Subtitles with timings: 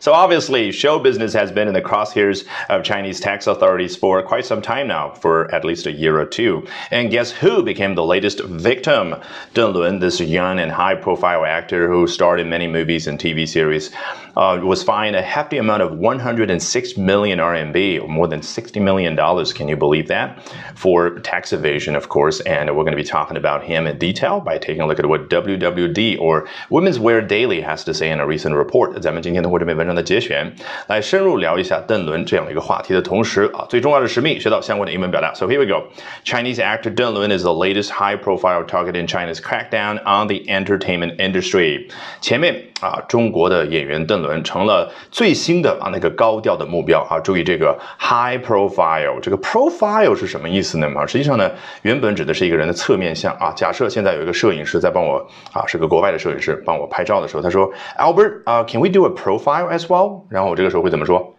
[0.00, 4.44] So obviously, show business has been in the crosshairs of Chinese tax authorities for quite
[4.44, 6.66] some time now, for at least a year or two.
[6.90, 9.14] And guess who became the latest victim?
[9.54, 13.90] Deng Lun, this young and high-profile actor who starred in many movies and TV series,
[14.36, 19.14] uh, was fined a hefty amount of 106 million RMB, or more than 60 million
[19.14, 19.52] dollars.
[19.52, 20.42] Can you believe that?
[20.74, 22.40] For tax evasion, of course.
[22.40, 25.06] And we're going to be talking about him in detail by taking a look at
[25.06, 29.00] what WWD or Women's Wear Daily has to say in a recent report.
[29.00, 29.87] 咱们今天的或者美文。
[29.95, 30.51] 的节选，
[30.87, 35.33] 来深入聊一下邓伦这样的一个话题的同时啊，最重要的使命学到相关的英文表达。
[35.33, 35.87] So here we go.
[36.23, 41.15] Chinese actor Deng Lun is the latest high-profile target in China's crackdown on the entertainment
[41.17, 41.87] industry.
[42.21, 47.19] 前面啊，中国的演员邓伦成了最新的啊那个高调的目标啊。
[47.19, 50.87] 注意这个 high-profile，这个 profile 是什么意思呢？
[50.95, 51.49] 啊，实际上呢，
[51.81, 53.51] 原本指的是一个人的侧面像啊。
[53.55, 55.17] 假设现在有一个摄影师在帮我
[55.51, 60.21] 啊，是个国外的摄影师帮我拍照的时候，他说，Albert 啊，Can we do a profile as well？
[60.29, 61.33] 然后我这个时候会怎么说？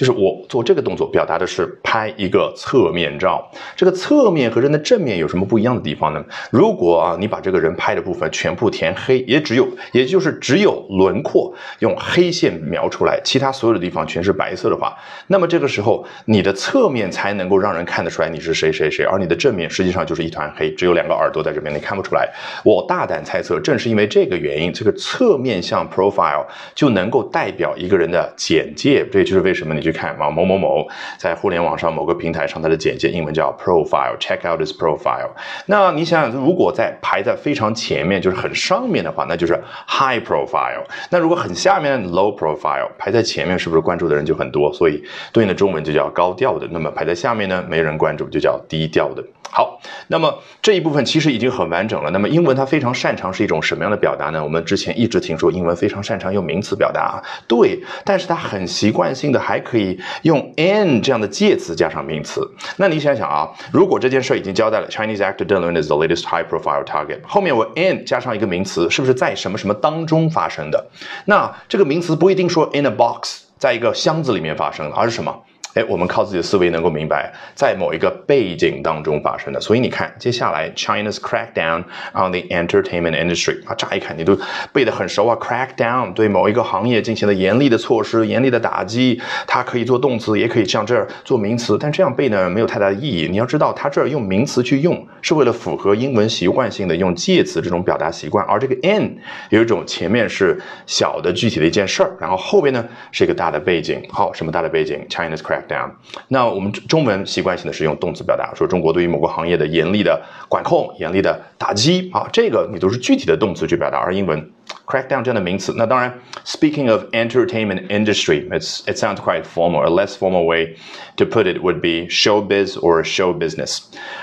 [0.00, 3.46] 就是我做这个动作，表达的是拍一个侧面照。
[3.76, 6.24] 这个侧面和人的正面有什么不一样的地方呢？
[6.50, 22.26] 如果啊，你把这个人拍的部分全部填黑，也只有，也就是只有轮廓用黑线描出来，其他所有的地方全是白色的话，那么这个时候你的侧面才能够让人看得出来你是谁谁谁，而你的正面实际上就是一团黑，只有两个耳朵在这边，你看不出来。
[22.64, 29.06] 我大胆猜测，正是因为这个原因，这个侧面像 profile 就能够代表一个人的简介。
[29.12, 35.30] 这就是为什么你就去看啊某某某在互联网上某个平台上它的简介英文叫 profile，check out this profile。
[35.66, 40.84] 那你想想，如果在排在非常前面，就是很上面的话，那就是 high profile。
[41.10, 44.72] 那如果很下面 low profile，排在前面是不是关注的人就很多？
[44.72, 45.02] 所以
[45.32, 46.68] 对应的中文就叫高调的。
[46.70, 49.24] 那么排在下面呢，没人关注就叫低调的。
[49.52, 52.10] 好，那么这一部分其实已经很完整了。
[52.10, 54.42] 那么英文它非常擅长是一种什么样的表达呢？
[54.42, 62.48] 我们之前一直听说英文非常擅长用名词表达啊，对，但是它很习惯性的还可以用 in 这样的介词加上名词。
[62.76, 70.86] 那你想想啊，如果这件事已经交代了，Chinese actor Deng Lun is the latest high-profile target，后面我 in 加上一个名词，是不是在什么什么当中发生的？
[71.24, 75.42] 那这个名词不一定说 in a box，在一个箱子里面发生的，而是什么？
[75.74, 79.60] 哎，我们靠自己的思维能够明白，在某一个背景当中发生的。
[79.60, 84.36] 所以你看，接下来 China's crackdown on the entertainment industry 啊，乍一看你都
[84.72, 85.36] 背得很熟啊。
[85.40, 91.78] crackdown 对某一个行业进行了严厉的措施、严厉的打击，它可以做动词，也可以像这儿做名词。
[91.78, 93.28] 但这样背呢，没有太大的意义。
[93.30, 98.44] 你要知道，它这儿用名词去用，是为了符合英文习惯性的用介词这种表达习惯。
[98.46, 99.16] 而这个 in
[99.50, 104.02] 有一种前面是小的具体的一件事儿，然后后边呢是一个大的背景。
[104.10, 105.59] 好，什么大的背景？China's crack。
[105.59, 105.89] down，
[106.27, 114.51] 那我们中文习惯性的是用动词表达，说中国对于某个行业的严厉的管控、严厉的打击啊，这个你都是具体的动词去表达，而英文。
[114.87, 115.73] crackdown 这样的名词。
[115.77, 116.11] 那当然，
[116.43, 119.83] speaking of entertainment industry, it's it sounds quite formal.
[119.83, 120.75] A less formal way
[121.17, 123.79] to put it would be showbiz or show business.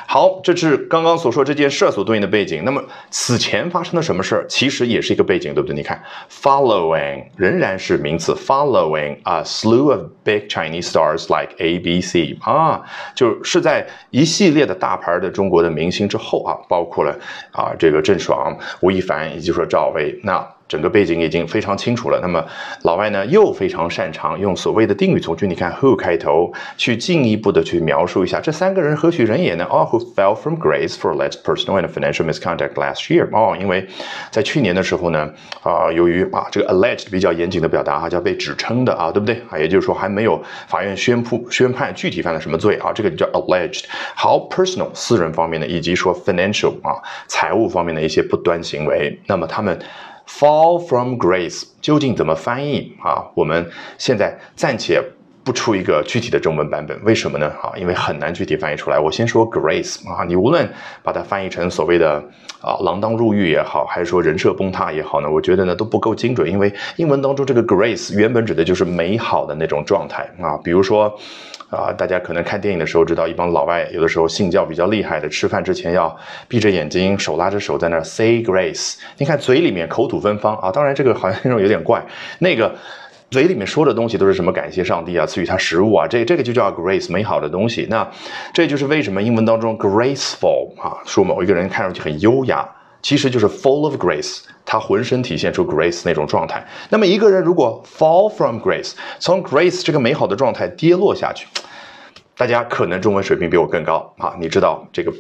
[0.09, 2.63] 好，这是刚刚所说这件事所对应的背景。
[2.63, 5.75] 那么此前发生的什么事儿，其实也是一个背景，对不对？
[5.75, 6.01] 你看
[6.31, 12.81] ，following 仍然是名词，following a slew of big Chinese stars like ABC 啊，
[13.13, 17.13] 就是在一系列的大牌的中国的明星之后啊，包括了
[17.51, 20.56] 啊这个郑爽、吴亦凡以及说赵薇那。
[20.67, 22.19] 整个背景已经非常清楚了。
[22.21, 22.43] 那么
[22.83, 29.65] 老外呢，又非常擅长用所谓的定语从句，你看 who 开头，去进一步的去描述一下这三个人何许人也呢？
[29.69, 33.27] 哦，who fell from grace for alleged personal and financial misconduct last year。
[33.31, 33.87] 哦，因为
[34.31, 35.31] 在去年的时候呢，
[35.63, 39.41] 啊，由于啊这个 alleged 比较严谨的表达哈，叫被指称的啊，对不对？
[39.49, 43.85] 啊，也就是说还没有法院宣布宣判具体犯了什么罪啊，这个叫 alleged。
[44.15, 46.95] 好，personal 私人方面的，以及说 financial 啊
[47.27, 49.79] 财务方面的一些不端行为，那么他们。
[50.27, 53.31] Fall from grace 究竟怎么翻译啊？
[53.33, 55.01] 我们现在暂且
[55.47, 57.47] 不出一个具体的中文版本，为什么呢？
[57.61, 58.99] 啊，因为很难具体翻译出来。
[58.99, 60.69] 我先说 grace 啊，你无论
[61.01, 62.21] 把它翻译成所谓的
[62.59, 71.17] 啊锒铛入狱也好，还是说人设崩塌也好呢，我觉得呢都不够精准，因为英文当中这个 grace 原本指的就是美好的那种状态啊，比如说。
[71.69, 76.17] 啊，大家可能看电影的时候知道，一帮老外有的时候信教比较厉害的，吃饭之前要
[76.47, 78.95] 闭着眼睛，手拉着手在那 say grace。
[79.17, 82.01] 你看嘴里面口吐芬芳啊，当然这个好像那种有点怪。
[82.39, 82.73] 那个
[83.29, 87.85] 嘴里面说的东西都是什么感谢上帝啊，赐予他食物啊，这这个就叫 grace，美好的东西。
[87.89, 88.09] 那
[88.53, 92.65] 这就是为什么英文当中 graceful 啊，说某一个人看上去很优雅，
[93.01, 94.43] 其实就是 full of grace。
[94.65, 96.65] 他浑身体现出 grace 那种状态。
[96.89, 101.47] 那么一个人如果 fall from grace，从 grace 这个美好的状态跌落下去，
[102.35, 104.35] 大家可能中文水平比我更高啊！
[104.39, 105.13] 你知道这个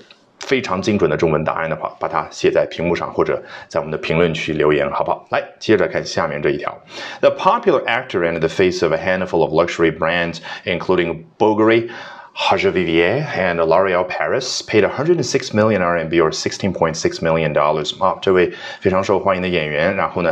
[0.46, 5.26] 非常精准的中文答案的话，把它写在屏幕上或者在我们的评论区留言，好不好？
[5.30, 6.76] 来，接着看下面这一条：
[7.20, 11.88] The popular actor and the face of a handful of luxury brands, including Bulgari.
[12.39, 20.31] Haja Vivier and L'Oreal Paris paid 106 million RMB or 16.6 million dollars 啊，这位非常受欢迎的演员，然后呢，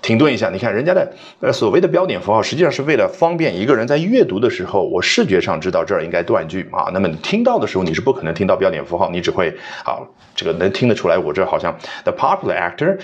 [0.00, 6.90] 停顿一下，你看人家的呃所谓的标点符号，实际上是为了方便一个人在阅读的时候，我视觉上知道这儿应该断句啊。
[6.94, 9.50] 那么你听到的时候，你是不可能听到标点符号，你只会
[9.84, 10.00] 啊
[10.34, 12.96] 这个能听得出来，我这好像 the popular actor，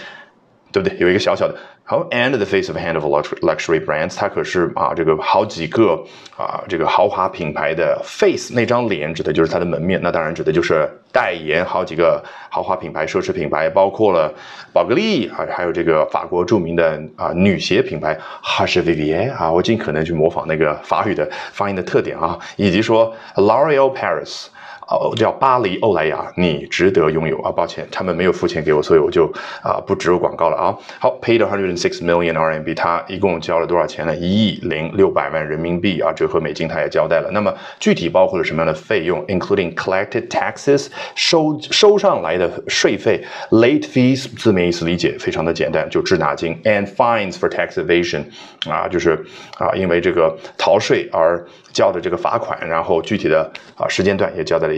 [0.72, 0.96] 对不对？
[0.98, 1.54] 有一个小小的。
[1.90, 5.98] 好，and the face of a handful of luxury brands，它可是啊，这个好几个
[6.36, 14.30] 啊，这个豪华品牌的 face，那张脸指的就是它的门面，那当然指的就是代言好几个豪华品牌、奢侈品牌，包括了
[14.70, 18.14] 宝格丽啊，还有这个法国著名的啊女鞋品牌
[18.44, 24.48] Hush Vivier 啊，我尽可能去模仿那个法语的发音的特点啊，以及说 L'Oreal Paris。
[24.88, 27.52] 哦，叫巴黎欧莱雅，你值得拥有啊！
[27.52, 29.30] 抱歉，他们没有付钱给我，所以我就
[29.62, 30.74] 啊不植入广告了啊。
[30.98, 34.16] 好，paid hundred and six million RMB，他一共交了多少钱呢？
[34.16, 37.28] 一亿零六百万人民币啊，折合美金他也交代了。
[37.32, 48.24] 那么具体包括了什么样的费用？including collected taxes，收收上来的税费；late fees，字面意思理解非常的简单，就滞纳金；and fines for tax evasion，
[48.66, 49.22] 啊，就是
[49.58, 54.77] 啊因为这个逃税而交的这个罚款，然后具体的啊时间段也交代了。